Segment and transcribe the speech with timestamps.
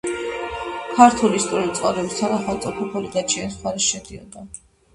[0.99, 4.49] ქართული ისტორიული წყაროების თანახმად წოფოფორი გაჩიანის მხარეში შედიოდა.